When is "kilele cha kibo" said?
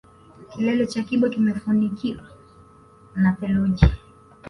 0.49-1.29